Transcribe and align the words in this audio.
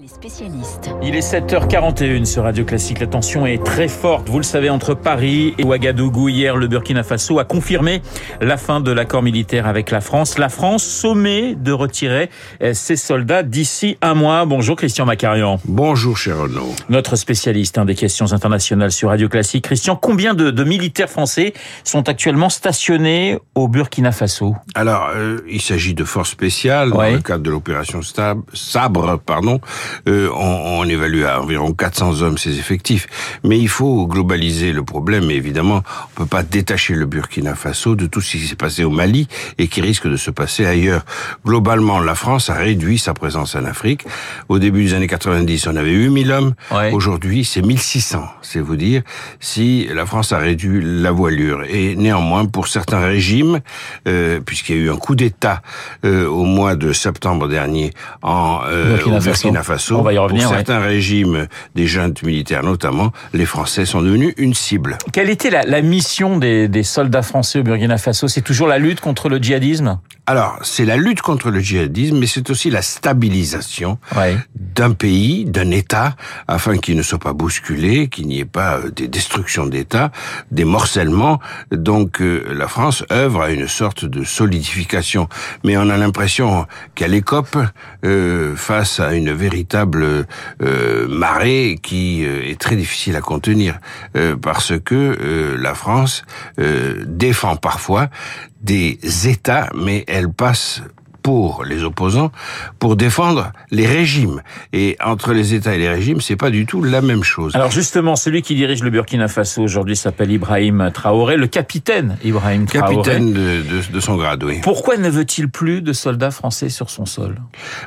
Les 0.00 0.06
spécialistes. 0.06 0.90
Il 1.02 1.16
est 1.16 1.28
7h41 1.32 2.24
sur 2.24 2.44
Radio 2.44 2.64
Classique. 2.64 3.00
La 3.00 3.08
tension 3.08 3.46
est 3.46 3.64
très 3.64 3.88
forte. 3.88 4.28
Vous 4.28 4.36
le 4.38 4.44
savez, 4.44 4.70
entre 4.70 4.94
Paris 4.94 5.54
et 5.58 5.64
Ouagadougou. 5.64 6.28
Hier, 6.28 6.54
le 6.56 6.68
Burkina 6.68 7.02
Faso 7.02 7.40
a 7.40 7.44
confirmé 7.44 8.00
la 8.40 8.56
fin 8.56 8.80
de 8.80 8.92
l'accord 8.92 9.24
militaire 9.24 9.66
avec 9.66 9.90
la 9.90 10.00
France. 10.00 10.38
La 10.38 10.50
France 10.50 10.84
sommet 10.84 11.56
de 11.56 11.72
retirer 11.72 12.30
ses 12.74 12.94
soldats 12.94 13.42
d'ici 13.42 13.98
un 14.00 14.14
mois. 14.14 14.44
Bonjour 14.44 14.76
Christian 14.76 15.04
Macarian. 15.04 15.58
Bonjour 15.64 16.16
cher 16.16 16.38
Renaud. 16.38 16.72
Notre 16.90 17.16
spécialiste 17.16 17.76
hein, 17.76 17.84
des 17.84 17.96
questions 17.96 18.32
internationales 18.32 18.92
sur 18.92 19.08
Radio 19.08 19.28
Classique. 19.28 19.64
Christian, 19.64 19.96
combien 19.96 20.34
de, 20.34 20.52
de 20.52 20.62
militaires 20.62 21.10
français 21.10 21.54
sont 21.82 22.08
actuellement 22.08 22.50
stationnés 22.50 23.36
au 23.56 23.66
Burkina 23.66 24.12
Faso? 24.12 24.54
Alors, 24.76 25.08
euh, 25.16 25.40
il 25.50 25.60
s'agit 25.60 25.94
de 25.94 26.04
forces 26.04 26.30
spéciales 26.30 26.92
Ouais. 26.94 27.10
dans 27.10 27.16
le 27.16 27.22
cadre 27.22 27.42
de 27.42 27.50
l'opération 27.50 28.00
Sabre, 28.54 29.18
pardon. 29.26 29.60
Euh, 30.08 30.30
on, 30.34 30.80
on 30.80 30.84
évalue 30.84 31.24
à 31.24 31.40
environ 31.40 31.72
400 31.72 32.22
hommes 32.22 32.38
ces 32.38 32.58
effectifs. 32.58 33.06
Mais 33.44 33.58
il 33.58 33.68
faut 33.68 34.06
globaliser 34.06 34.72
le 34.72 34.82
problème. 34.82 35.30
Et 35.30 35.34
évidemment, 35.34 35.82
on 36.16 36.22
peut 36.22 36.26
pas 36.26 36.42
détacher 36.42 36.94
le 36.94 37.06
Burkina 37.06 37.54
Faso 37.54 37.94
de 37.94 38.06
tout 38.06 38.20
ce 38.20 38.32
qui 38.32 38.46
s'est 38.46 38.56
passé 38.56 38.84
au 38.84 38.90
Mali 38.90 39.28
et 39.58 39.68
qui 39.68 39.80
risque 39.80 40.06
de 40.06 40.16
se 40.16 40.30
passer 40.30 40.66
ailleurs. 40.66 41.04
Globalement, 41.44 42.00
la 42.00 42.14
France 42.14 42.50
a 42.50 42.54
réduit 42.54 42.98
sa 42.98 43.14
présence 43.14 43.54
en 43.54 43.64
Afrique. 43.64 44.04
Au 44.48 44.58
début 44.58 44.84
des 44.84 44.94
années 44.94 45.06
90, 45.06 45.66
on 45.66 45.76
avait 45.76 45.90
8000 45.90 46.32
hommes. 46.32 46.54
Ouais. 46.70 46.92
Aujourd'hui, 46.92 47.44
c'est 47.44 47.62
1600. 47.62 48.24
C'est 48.42 48.60
vous 48.60 48.76
dire 48.76 49.02
si 49.40 49.88
la 49.92 50.06
France 50.06 50.32
a 50.32 50.38
réduit 50.38 50.80
la 50.82 51.10
voilure. 51.10 51.64
Et 51.68 51.96
néanmoins, 51.96 52.46
pour 52.46 52.68
certains 52.68 53.00
régimes, 53.00 53.60
euh, 54.06 54.40
puisqu'il 54.40 54.76
y 54.76 54.78
a 54.78 54.82
eu 54.82 54.90
un 54.90 54.96
coup 54.96 55.14
d'État 55.14 55.62
euh, 56.04 56.26
au 56.26 56.44
mois 56.44 56.76
de 56.76 56.92
septembre 56.92 57.48
dernier 57.48 57.92
en 58.22 58.60
euh, 58.66 58.96
Burkina 58.96 59.20
Faso. 59.20 59.30
Burkina 59.30 59.62
Faso, 59.62 59.77
On 59.98 60.02
va 60.02 60.12
y 60.12 60.18
revenir, 60.18 60.44
pour 60.44 60.52
ouais. 60.52 60.58
certains 60.58 60.80
régimes 60.80 61.46
des 61.74 61.86
juntes 61.86 62.22
militaires 62.22 62.62
notamment, 62.62 63.12
les 63.32 63.46
Français 63.46 63.84
sont 63.86 64.02
devenus 64.02 64.34
une 64.36 64.54
cible. 64.54 64.98
Quelle 65.12 65.30
était 65.30 65.50
la, 65.50 65.62
la 65.62 65.80
mission 65.82 66.38
des, 66.38 66.68
des 66.68 66.82
soldats 66.82 67.22
français 67.22 67.60
au 67.60 67.62
Burkina 67.62 67.98
Faso? 67.98 68.28
C'est 68.28 68.42
toujours 68.42 68.68
la 68.68 68.78
lutte 68.78 69.00
contre 69.00 69.28
le 69.28 69.38
djihadisme? 69.38 69.98
Alors, 70.26 70.58
c'est 70.62 70.84
la 70.84 70.96
lutte 70.98 71.22
contre 71.22 71.50
le 71.50 71.60
djihadisme, 71.60 72.18
mais 72.18 72.26
c'est 72.26 72.50
aussi 72.50 72.68
la 72.68 72.82
stabilisation 72.82 73.98
Ouais. 74.16 74.36
d'un 74.54 74.92
pays, 74.92 75.44
d'un 75.46 75.70
État, 75.70 76.16
afin 76.46 76.76
qu'il 76.78 76.96
ne 76.96 77.02
soit 77.02 77.18
pas 77.18 77.32
bousculé, 77.32 78.08
qu'il 78.08 78.26
n'y 78.26 78.40
ait 78.40 78.44
pas 78.44 78.76
euh, 78.78 78.90
des 78.90 79.08
destructions 79.08 79.66
d'État, 79.66 80.10
des 80.50 80.64
morcellements. 80.64 81.40
Donc 81.72 82.20
euh, 82.20 82.44
la 82.54 82.68
France 82.68 83.04
œuvre 83.10 83.42
à 83.42 83.50
une 83.50 83.68
sorte 83.68 84.04
de 84.04 84.24
solidification. 84.24 85.28
Mais 85.64 85.76
on 85.78 85.88
a 85.88 85.96
l'impression 85.96 86.66
qu'elle 86.94 87.14
écope 87.14 87.56
euh, 88.04 88.54
face 88.56 89.00
à 89.00 89.14
une 89.14 89.32
véritable 89.32 89.67
euh, 89.74 91.08
marée 91.08 91.78
qui 91.82 92.24
euh, 92.24 92.48
est 92.48 92.60
très 92.60 92.76
difficile 92.76 93.16
à 93.16 93.20
contenir, 93.20 93.78
euh, 94.16 94.36
parce 94.36 94.72
que 94.78 95.56
la 95.58 95.74
France 95.74 96.22
défend 97.06 97.56
parfois 97.56 98.08
des 98.60 98.98
États, 99.28 99.68
mais 99.74 100.04
elle 100.08 100.30
passe 100.30 100.82
pour 101.28 101.62
les 101.62 101.84
opposants, 101.84 102.32
pour 102.78 102.96
défendre 102.96 103.52
les 103.70 103.86
régimes. 103.86 104.40
Et 104.72 104.96
entre 105.04 105.34
les 105.34 105.52
États 105.52 105.74
et 105.74 105.78
les 105.78 105.90
régimes, 105.90 106.22
c'est 106.22 106.36
pas 106.36 106.48
du 106.48 106.64
tout 106.64 106.82
la 106.82 107.02
même 107.02 107.22
chose. 107.22 107.54
Alors 107.54 107.70
justement, 107.70 108.16
celui 108.16 108.40
qui 108.40 108.54
dirige 108.54 108.82
le 108.82 108.88
Burkina 108.88 109.28
Faso 109.28 109.60
aujourd'hui 109.62 109.94
s'appelle 109.94 110.30
Ibrahim 110.32 110.90
Traoré, 110.90 111.36
le 111.36 111.46
capitaine 111.46 112.16
Ibrahim 112.24 112.64
Traoré. 112.64 112.94
Capitaine 112.96 113.34
de, 113.34 113.60
de, 113.62 113.92
de 113.92 114.00
son 114.00 114.16
grade, 114.16 114.42
oui. 114.42 114.60
Pourquoi 114.62 114.96
ne 114.96 115.10
veut-il 115.10 115.50
plus 115.50 115.82
de 115.82 115.92
soldats 115.92 116.30
français 116.30 116.70
sur 116.70 116.88
son 116.88 117.04
sol? 117.04 117.34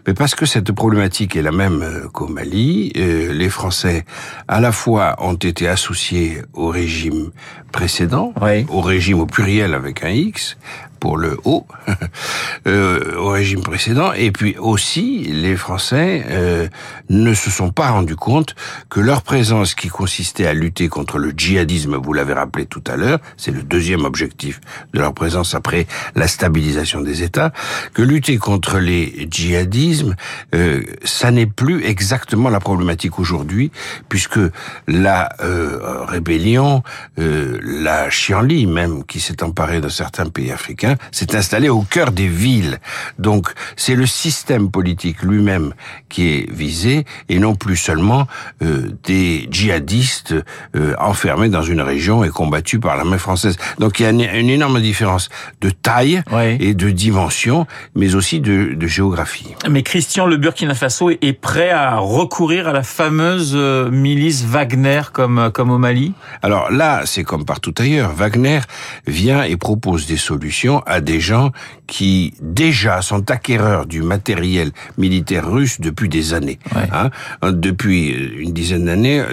Mais 0.05 0.14
parce 0.14 0.36
que 0.36 0.45
cette 0.45 0.72
problématique 0.72 1.36
est 1.36 1.42
la 1.42 1.52
même 1.52 1.81
euh, 1.81 2.08
qu'au 2.14 2.28
Mali, 2.28 2.94
euh, 2.95 3.33
les 3.33 3.50
Français, 3.50 4.05
à 4.48 4.59
la 4.61 4.72
fois, 4.72 5.16
ont 5.17 5.33
été 5.33 5.67
associés 5.67 6.44
au 6.53 6.67
régime 6.67 7.31
précédent, 7.72 8.33
Oui. 8.39 8.67
au 8.70 8.81
régime 8.81 9.20
au 9.20 9.26
pluriel 9.26 9.73
avec 9.73 10.04
un 10.04 10.10
X, 10.10 10.58
pour 11.02 11.17
le 11.17 11.38
haut, 11.44 11.66
euh, 12.67 13.17
au 13.17 13.30
régime 13.30 13.62
précédent, 13.62 14.14
et 14.14 14.32
puis 14.32 14.56
aussi 14.58 15.23
les 15.23 15.58
Français 15.58 16.23
euh, 16.30 16.67
ne 17.10 17.34
se 17.34 17.50
sont 17.50 17.72
pas 17.72 17.89
rendus 17.89 18.16
compte 18.16 18.56
que 18.89 19.00
leur 19.00 19.23
présence 19.23 19.73
qui 19.73 19.89
consistait 19.89 20.45
à 20.45 20.54
lutter 20.54 20.88
contre 20.89 21.17
le 21.17 21.32
djihadisme, 21.36 21.98
vous 21.98 22.14
l'avez 22.14 22.34
rappelé 22.34 22.67
tout 22.67 22.84
à 22.86 22.98
l'heure, 22.98 23.20
c'est 23.36 23.52
le 23.52 23.64
deuxième 23.64 24.06
objectif 24.06 24.62
de 24.94 25.00
leur 25.00 25.14
présence 25.14 25.56
après 25.56 25.88
la 26.16 26.28
stabilisation 26.28 27.02
des 27.02 27.23
États, 27.23 27.52
que 27.95 28.04
lutter 28.04 28.38
contre 28.38 28.78
les 28.78 29.28
djihadismes, 29.30 30.16
euh, 30.54 30.83
ça 31.04 31.32
n'est 31.32 31.48
plus 31.48 31.83
exactement 31.83 32.50
la 32.50 32.60
problématique 32.60 33.18
aujourd'hui, 33.18 33.72
puisque 34.08 34.39
la 34.88 35.30
euh, 35.42 36.06
rébellion, 36.06 36.83
euh, 37.18 37.60
la 37.64 38.12
chienlit 38.12 38.68
même, 38.68 39.04
qui 39.04 39.20
s'est 39.20 39.42
emparée 39.44 39.82
de 39.82 39.89
certains 39.89 40.28
pays 40.30 40.52
africains, 40.52 40.90
s'est 41.11 41.35
installée 41.35 41.69
au 41.69 41.81
cœur 41.81 42.11
des 42.11 42.27
villes. 42.27 42.79
Donc 43.19 43.53
c'est 43.75 43.95
le 43.95 44.05
système 44.05 44.71
politique 44.71 45.21
lui-même 45.23 45.73
qui 46.09 46.29
est 46.29 46.52
visé, 46.52 47.05
et 47.29 47.39
non 47.39 47.55
plus 47.55 47.77
seulement 47.77 48.27
euh, 48.61 48.91
des 49.03 49.47
djihadistes 49.52 50.35
euh, 50.75 50.93
enfermés 50.99 51.49
dans 51.49 51.63
une 51.63 51.81
région 51.81 52.23
et 52.23 52.29
combattus 52.29 52.79
par 52.79 52.95
l'armée 52.97 53.17
française. 53.17 53.57
Donc 53.79 53.99
il 53.99 54.03
y 54.03 54.05
a 54.05 54.09
une, 54.09 54.21
une 54.21 54.49
énorme 54.49 54.81
différence 54.81 55.29
de 55.61 55.69
taille 55.69 56.21
et 56.59 56.73
de 56.73 56.89
dimension, 56.89 57.65
mais 57.95 58.15
aussi 58.15 58.39
de, 58.39 58.73
de 58.75 58.87
géographie. 58.87 59.55
Mais 59.69 59.83
Christian, 59.83 60.25
le 60.27 60.37
Burkina 60.37 60.75
Faso 60.75 61.09
est- 61.09 61.31
prêt 61.41 61.71
à 61.71 61.97
recourir 61.97 62.67
à 62.67 62.73
la 62.73 62.83
fameuse 62.83 63.53
euh, 63.55 63.89
milice 63.89 64.43
Wagner 64.43 65.02
comme, 65.11 65.49
comme 65.53 65.71
au 65.71 65.77
Mali? 65.77 66.13
Alors 66.43 66.71
là, 66.71 67.02
c'est 67.05 67.23
comme 67.23 67.45
partout 67.45 67.73
ailleurs. 67.79 68.13
Wagner 68.13 68.59
vient 69.08 69.43
et 69.43 69.58
propose 69.58 70.05
des 70.05 70.17
solutions 70.17 70.80
à 70.86 71.02
des 71.02 71.19
gens 71.19 71.52
qui 71.87 72.33
déjà 72.42 73.02
sont 73.02 73.30
acquéreurs 73.31 73.86
du 73.86 74.02
matériel 74.02 74.71
militaire 74.97 75.49
russe 75.49 75.80
depuis 75.81 76.09
des 76.09 76.33
années. 76.33 76.59
Ouais. 76.75 76.87
Hein. 76.92 77.09
Depuis 77.52 78.09
une 78.09 78.53
dizaine 78.53 78.86
d'années, 78.86 79.23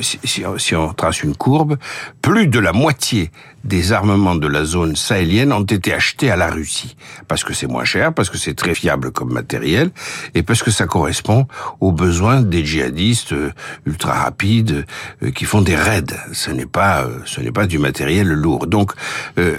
si- 0.00 0.20
si 0.58 0.74
on 0.74 0.92
trace 0.94 1.22
une 1.22 1.36
courbe, 1.36 1.76
plus 2.20 2.46
de 2.48 2.58
la 2.58 2.72
moitié 2.72 3.30
des 3.64 3.92
armements 3.92 4.34
de 4.34 4.46
la 4.46 4.64
zone 4.64 4.96
sahélienne 4.96 5.52
ont 5.52 5.62
été 5.62 5.92
achetés 5.94 6.30
à 6.30 6.36
la 6.36 6.50
Russie. 6.50 6.96
Parce 7.28 7.44
que 7.44 7.54
c'est 7.54 7.66
moins 7.66 7.84
cher, 7.84 8.12
parce 8.12 8.30
que 8.30 8.38
c'est 8.38 8.54
très 8.54 8.74
fiable 8.74 9.12
comme 9.12 9.32
matériel, 9.32 9.90
et 10.34 10.42
parce 10.42 10.62
que 10.62 10.70
ça 10.70 10.86
correspond 10.86 11.46
aux 11.80 11.92
besoins 11.92 12.42
des 12.42 12.64
djihadistes 12.64 13.32
euh, 13.32 13.52
ultra 13.86 14.12
rapides 14.14 14.84
euh, 15.22 15.30
qui 15.30 15.44
font 15.44 15.60
des 15.60 15.76
raids. 15.76 16.02
Ce 16.32 16.50
n'est 16.50 16.66
pas, 16.66 17.02
euh, 17.02 17.18
ce 17.24 17.40
n'est 17.40 17.52
pas 17.52 17.66
du 17.66 17.78
matériel 17.78 18.28
lourd. 18.28 18.66
Donc, 18.66 18.92
euh, 19.38 19.56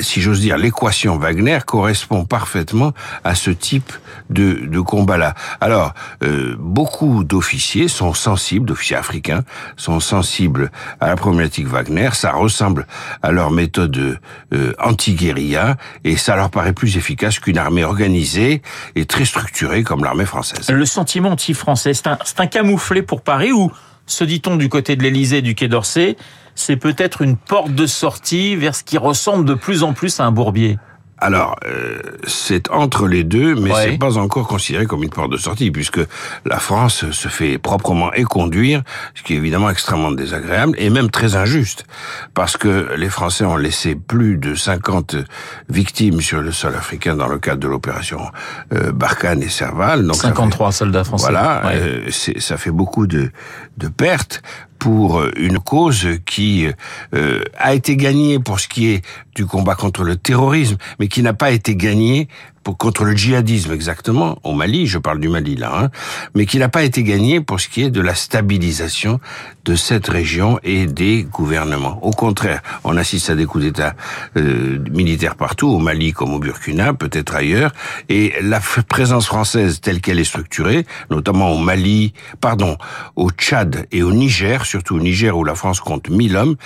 si 0.00 0.20
j'ose 0.20 0.40
dire, 0.40 0.56
l'équation 0.56 1.16
Wagner 1.18 1.58
correspond 1.66 2.24
parfaitement 2.24 2.92
à 3.24 3.34
ce 3.34 3.50
type 3.50 3.92
de, 4.28 4.66
de 4.66 4.80
combat-là. 4.80 5.34
Alors, 5.60 5.94
euh, 6.22 6.54
beaucoup 6.58 7.24
d'officiers 7.24 7.88
sont 7.88 8.14
sensibles, 8.14 8.66
d'officiers 8.66 8.96
africains, 8.96 9.42
sont 9.76 10.00
sensibles 10.00 10.70
à 11.00 11.08
la 11.08 11.16
problématique 11.16 11.66
Wagner. 11.66 12.10
Ça 12.12 12.32
ressemble 12.32 12.86
à 13.22 13.32
leur 13.32 13.39
méthode 13.48 14.18
euh, 14.52 14.72
anti-guérilla 14.78 15.76
et 16.04 16.18
ça 16.18 16.36
leur 16.36 16.50
paraît 16.50 16.74
plus 16.74 16.98
efficace 16.98 17.38
qu'une 17.38 17.56
armée 17.56 17.84
organisée 17.84 18.60
et 18.96 19.06
très 19.06 19.24
structurée 19.24 19.82
comme 19.82 20.04
l'armée 20.04 20.26
française. 20.26 20.68
Le 20.68 20.84
sentiment 20.84 21.30
anti-français, 21.30 21.94
c'est 21.94 22.08
un, 22.08 22.18
un 22.36 22.46
camouflet 22.46 23.00
pour 23.00 23.22
Paris 23.22 23.52
ou, 23.52 23.72
se 24.06 24.24
dit-on 24.24 24.56
du 24.56 24.68
côté 24.68 24.96
de 24.96 25.02
l'Élysée 25.02 25.40
du 25.40 25.54
Quai 25.54 25.68
d'Orsay, 25.68 26.16
c'est 26.54 26.76
peut-être 26.76 27.22
une 27.22 27.36
porte 27.36 27.74
de 27.74 27.86
sortie 27.86 28.56
vers 28.56 28.74
ce 28.74 28.84
qui 28.84 28.98
ressemble 28.98 29.44
de 29.44 29.54
plus 29.54 29.82
en 29.82 29.94
plus 29.94 30.20
à 30.20 30.24
un 30.24 30.32
bourbier? 30.32 30.78
Alors, 31.20 31.56
euh, 31.66 31.98
c'est 32.26 32.70
entre 32.70 33.06
les 33.06 33.24
deux, 33.24 33.54
mais 33.54 33.70
Ouais. 33.72 33.90
c'est 33.92 33.98
pas 33.98 34.16
encore 34.18 34.48
considéré 34.48 34.86
comme 34.86 35.02
une 35.02 35.10
porte 35.10 35.30
de 35.30 35.36
sortie, 35.36 35.70
puisque 35.70 36.00
la 36.46 36.58
France 36.58 37.10
se 37.10 37.28
fait 37.28 37.58
proprement 37.58 38.12
éconduire, 38.14 38.82
ce 39.14 39.22
qui 39.22 39.34
est 39.34 39.36
évidemment 39.36 39.68
extrêmement 39.70 40.12
désagréable 40.12 40.74
et 40.78 40.88
même 40.88 41.10
très 41.10 41.36
injuste, 41.36 41.84
parce 42.34 42.56
que 42.56 42.94
les 42.96 43.10
Français 43.10 43.44
ont 43.44 43.56
laissé 43.56 43.94
plus 43.94 44.38
de 44.38 44.54
50 44.54 45.16
victimes 45.68 46.20
sur 46.20 46.40
le 46.40 46.52
sol 46.52 46.74
africain 46.74 47.16
dans 47.16 47.28
le 47.28 47.38
cadre 47.38 47.60
de 47.60 47.68
l'opération 47.68 48.20
euh, 48.72 48.92
Barkhane 48.92 49.42
et 49.42 49.48
Serval. 49.48 50.06
Donc 50.06 50.16
ça 50.16 50.22
fait- 50.22 50.28
53 50.28 50.72
soldats 50.72 51.04
français. 51.04 51.24
voilà, 51.30 51.62
Ouais. 51.66 51.74
euh, 51.76 52.10
ça 52.38 52.56
fait 52.56 52.70
beaucoup 52.70 53.06
de, 53.06 53.30
de 53.76 53.88
pertes 53.88 54.42
pour 54.80 55.22
une 55.36 55.60
cause 55.60 56.08
qui 56.26 56.66
euh, 57.14 57.44
a 57.56 57.74
été 57.74 57.96
gagnée 57.96 58.40
pour 58.40 58.58
ce 58.58 58.66
qui 58.66 58.88
est 58.88 59.04
du 59.36 59.46
combat 59.46 59.76
contre 59.76 60.02
le 60.02 60.16
terrorisme, 60.16 60.76
mais 60.98 61.06
qui 61.06 61.22
n'a 61.22 61.34
pas 61.34 61.52
été 61.52 61.76
gagnée 61.76 62.28
contre 62.78 63.04
le 63.04 63.16
djihadisme 63.16 63.72
exactement, 63.72 64.38
au 64.44 64.52
Mali, 64.52 64.86
je 64.86 64.98
parle 64.98 65.18
du 65.20 65.28
Mali 65.28 65.56
là, 65.56 65.72
hein, 65.76 65.90
mais 66.34 66.46
qui 66.46 66.58
n'a 66.58 66.68
pas 66.68 66.82
été 66.82 67.02
gagné 67.02 67.40
pour 67.40 67.60
ce 67.60 67.68
qui 67.68 67.82
est 67.82 67.90
de 67.90 68.00
la 68.00 68.14
stabilisation 68.14 69.20
de 69.64 69.74
cette 69.74 70.08
région 70.08 70.58
et 70.62 70.86
des 70.86 71.24
gouvernements. 71.24 71.98
Au 72.02 72.10
contraire, 72.10 72.62
on 72.84 72.96
assiste 72.96 73.30
à 73.30 73.34
des 73.34 73.46
coups 73.46 73.64
d'État 73.64 73.94
euh, 74.36 74.78
militaires 74.90 75.36
partout, 75.36 75.68
au 75.68 75.78
Mali 75.78 76.12
comme 76.12 76.32
au 76.32 76.38
Burkina, 76.38 76.94
peut-être 76.94 77.34
ailleurs, 77.34 77.72
et 78.08 78.34
la 78.42 78.60
présence 78.60 79.26
française 79.26 79.80
telle 79.80 80.00
qu'elle 80.00 80.18
est 80.18 80.24
structurée, 80.24 80.86
notamment 81.10 81.50
au 81.52 81.58
Mali, 81.58 82.12
pardon, 82.40 82.76
au 83.16 83.30
Tchad 83.30 83.86
et 83.92 84.02
au 84.02 84.12
Niger, 84.12 84.64
surtout 84.64 84.96
au 84.96 85.00
Niger 85.00 85.36
où 85.36 85.44
la 85.44 85.54
France 85.54 85.80
compte 85.80 86.08
1000 86.08 86.36
hommes, 86.36 86.56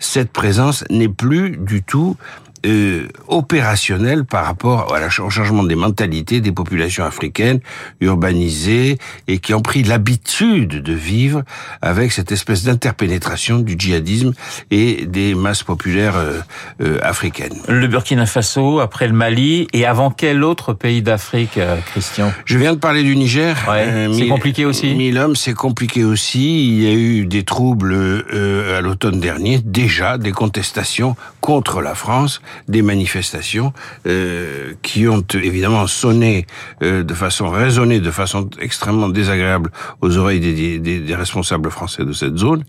cette 0.00 0.32
présence 0.32 0.84
n'est 0.90 1.08
plus 1.08 1.56
du 1.56 1.82
tout 1.82 2.16
euh, 2.64 3.08
opérationnel 3.28 4.24
par 4.24 4.44
rapport 4.44 4.94
au 5.18 5.30
changement 5.30 5.64
des 5.64 5.74
mentalités 5.74 6.40
des 6.40 6.52
populations 6.52 7.04
africaines 7.04 7.60
urbanisées 8.00 8.98
et 9.26 9.38
qui 9.38 9.54
ont 9.54 9.62
pris 9.62 9.82
l'habitude 9.82 10.82
de 10.82 10.92
vivre 10.92 11.42
avec 11.80 12.12
cette 12.12 12.30
espèce 12.30 12.64
d'interpénétration 12.64 13.58
du 13.58 13.74
djihadisme 13.78 14.32
et 14.70 15.06
des 15.06 15.34
masses 15.34 15.62
populaires 15.62 16.16
euh, 16.16 16.40
euh, 16.80 16.98
africaines. 17.02 17.56
Le 17.68 17.86
Burkina 17.88 18.26
Faso, 18.26 18.80
après 18.80 19.08
le 19.08 19.14
Mali, 19.14 19.66
et 19.72 19.84
avant 19.84 20.10
quel 20.10 20.44
autre 20.44 20.72
pays 20.72 21.02
d'Afrique, 21.02 21.58
Christian? 21.86 22.32
Je 22.44 22.58
viens 22.58 22.74
de 22.74 22.78
parler 22.78 23.02
du 23.02 23.16
Niger. 23.16 23.56
Ouais, 23.68 24.08
c'est 24.12 24.28
compliqué 24.28 24.64
aussi. 24.64 24.94
Milom, 24.94 25.34
c'est 25.36 25.54
compliqué 25.54 26.04
aussi. 26.04 26.68
Il 26.68 26.82
y 26.82 26.86
a 26.86 26.94
eu 26.94 27.26
des 27.26 27.42
troubles 27.42 28.24
à 28.32 28.80
l'automne 28.80 29.20
dernier, 29.20 29.58
déjà 29.58 30.18
des 30.18 30.32
contestations 30.32 31.16
contre 31.40 31.80
la 31.80 31.94
France 31.94 32.40
des 32.68 32.82
manifestations 32.82 33.72
euh, 34.06 34.74
qui 34.82 35.08
ont 35.08 35.24
évidemment 35.34 35.86
sonné 35.86 36.46
euh, 36.82 37.02
de 37.02 37.14
façon 37.14 37.50
raisonnée, 37.50 38.00
de 38.00 38.10
façon 38.10 38.48
extrêmement 38.60 39.08
désagréable 39.08 39.70
aux 40.00 40.16
oreilles 40.16 40.40
des, 40.40 40.78
des, 40.78 41.00
des 41.00 41.14
responsables 41.14 41.70
français 41.70 42.04
de 42.04 42.12
cette 42.12 42.36
zone, 42.36 42.64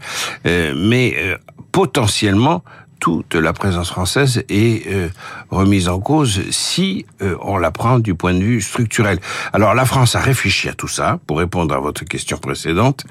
euh, 0.46 0.74
mais 0.76 1.16
euh, 1.18 1.38
potentiellement 1.72 2.64
toute 3.04 3.36
la 3.36 3.52
présence 3.52 3.90
française 3.90 4.46
est 4.48 4.88
euh, 4.88 5.10
remise 5.50 5.90
en 5.90 6.00
cause 6.00 6.40
si 6.52 7.06
euh, 7.22 7.36
on 7.42 7.58
la 7.58 7.70
prend 7.70 8.00
du 8.00 8.16
point 8.16 8.34
de 8.34 8.42
vue 8.42 8.62
structurel. 8.62 9.20
Alors 9.52 9.74
la 9.74 9.84
France 9.84 10.16
a 10.16 10.22
réfléchi 10.22 10.70
à 10.70 10.74
tout 10.74 10.88
ça 10.88 11.20
pour 11.28 11.40
répondre 11.40 11.76
à 11.76 11.82
votre 11.82 12.06
question 12.06 12.38
précédente. 12.38 13.04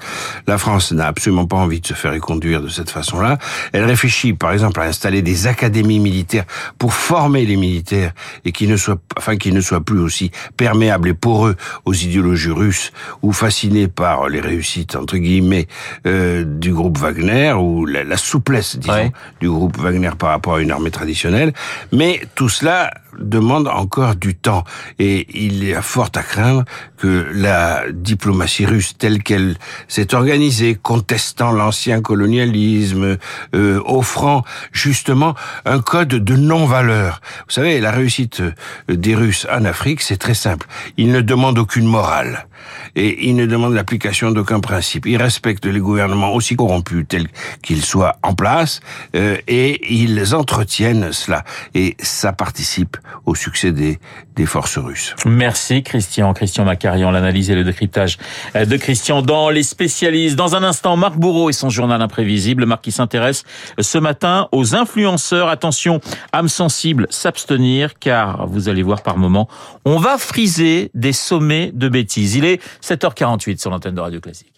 La 0.47 0.57
France 0.57 0.93
n'a 0.93 1.05
absolument 1.05 1.45
pas 1.45 1.57
envie 1.57 1.79
de 1.79 1.85
se 1.85 1.93
faire 1.93 2.19
conduire 2.19 2.59
de 2.59 2.69
cette 2.69 2.89
façon-là. 2.89 3.37
Elle 3.71 3.83
réfléchit 3.83 4.33
par 4.33 4.51
exemple 4.51 4.81
à 4.81 4.85
installer 4.85 5.21
des 5.21 5.45
académies 5.45 5.99
militaires 5.99 6.45
pour 6.79 6.95
former 6.95 7.45
les 7.45 7.55
militaires 7.55 8.13
et 8.45 8.51
qui 8.51 8.65
ne 8.65 8.77
soient 8.77 8.97
enfin 9.15 9.37
qui 9.37 9.51
ne 9.51 9.61
soient 9.61 9.81
plus 9.81 9.99
aussi 9.99 10.31
perméables 10.57 11.09
et 11.09 11.13
poreux 11.13 11.55
aux 11.85 11.93
idéologies 11.93 12.49
russes 12.49 12.93
ou 13.21 13.31
fascinés 13.31 13.87
par 13.87 14.27
les 14.27 14.41
réussites 14.41 14.95
entre 14.95 15.17
guillemets 15.17 15.67
euh, 16.07 16.43
du 16.45 16.73
groupe 16.73 16.97
Wagner 16.97 17.53
ou 17.53 17.85
la, 17.85 18.03
la 18.03 18.17
souplesse 18.17 18.79
disons 18.79 19.11
du 19.39 19.49
groupe 19.51 19.82
Wagner 19.83 20.11
par 20.17 20.29
rapport 20.29 20.55
à 20.55 20.61
une 20.61 20.71
armée 20.71 20.91
traditionnelle, 20.91 21.53
mais 21.91 22.21
tout 22.35 22.49
cela 22.49 22.91
demande 23.19 23.67
encore 23.67 24.15
du 24.15 24.35
temps 24.35 24.63
et 24.99 25.27
il 25.33 25.63
est 25.63 25.81
fort 25.81 26.09
à 26.15 26.23
craindre 26.23 26.63
que 26.97 27.27
la 27.33 27.83
diplomatie 27.91 28.65
russe 28.65 28.97
telle 28.97 29.21
qu'elle 29.21 29.57
s'est 29.87 30.13
organisée, 30.15 30.75
contestant 30.81 31.51
l'ancien 31.51 32.01
colonialisme, 32.01 33.17
euh, 33.55 33.81
offrant 33.85 34.43
justement 34.71 35.35
un 35.65 35.79
code 35.79 36.09
de 36.09 36.35
non-valeur. 36.35 37.21
Vous 37.47 37.53
savez, 37.53 37.79
la 37.79 37.91
réussite 37.91 38.41
des 38.87 39.15
Russes 39.15 39.47
en 39.51 39.65
Afrique, 39.65 40.01
c'est 40.01 40.17
très 40.17 40.33
simple. 40.33 40.67
Ils 40.97 41.11
ne 41.11 41.21
demandent 41.21 41.59
aucune 41.59 41.85
morale 41.85 42.47
et 42.95 43.27
ils 43.27 43.35
ne 43.35 43.45
demandent 43.45 43.73
l'application 43.73 44.31
d'aucun 44.31 44.59
principe. 44.59 45.05
Ils 45.05 45.17
respectent 45.17 45.65
les 45.65 45.79
gouvernements 45.79 46.33
aussi 46.33 46.55
corrompus 46.55 47.05
tels 47.07 47.27
qu'ils 47.61 47.83
soient 47.83 48.17
en 48.23 48.33
place 48.33 48.79
euh, 49.15 49.37
et 49.73 49.93
ils 49.93 50.35
entretiennent 50.35 51.11
cela 51.11 51.43
et 51.73 51.95
ça 51.99 52.33
participe 52.33 52.97
au 53.25 53.35
succès 53.35 53.71
des, 53.71 53.99
des 54.35 54.45
forces 54.45 54.77
russes. 54.77 55.15
Merci 55.25 55.83
Christian. 55.83 56.33
Christian 56.33 56.65
Macarian, 56.65 57.11
l'analyse 57.11 57.49
et 57.49 57.55
le 57.55 57.63
décryptage 57.63 58.17
de 58.55 58.77
Christian 58.77 59.21
dans 59.21 59.49
les 59.49 59.63
spécialistes. 59.63 60.35
Dans 60.35 60.55
un 60.55 60.63
instant, 60.63 60.97
Marc 60.97 61.15
Bourreau 61.15 61.49
et 61.49 61.53
son 61.53 61.69
journal 61.69 62.01
imprévisible. 62.01 62.65
Marc 62.65 62.83
qui 62.83 62.91
s'intéresse 62.91 63.43
ce 63.79 63.97
matin 63.97 64.47
aux 64.51 64.75
influenceurs. 64.75 65.49
Attention, 65.49 66.01
âme 66.31 66.49
sensible, 66.49 67.07
s'abstenir 67.09 67.99
car 67.99 68.47
vous 68.47 68.69
allez 68.69 68.83
voir 68.83 69.01
par 69.01 69.17
moment, 69.17 69.47
on 69.85 69.97
va 69.97 70.17
friser 70.17 70.91
des 70.93 71.13
sommets 71.13 71.71
de 71.73 71.89
bêtises. 71.89 72.35
Il 72.35 72.45
est 72.45 72.61
7h48 72.83 73.59
sur 73.59 73.71
l'antenne 73.71 73.95
de 73.95 74.01
Radio 74.01 74.19
Classique. 74.19 74.52